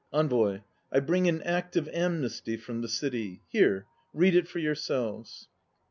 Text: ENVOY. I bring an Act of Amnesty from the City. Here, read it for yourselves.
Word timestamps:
ENVOY. 0.11 0.63
I 0.91 0.99
bring 0.99 1.27
an 1.27 1.43
Act 1.43 1.75
of 1.75 1.87
Amnesty 1.89 2.57
from 2.57 2.81
the 2.81 2.87
City. 2.89 3.43
Here, 3.49 3.85
read 4.15 4.33
it 4.33 4.47
for 4.47 4.57
yourselves. 4.57 5.47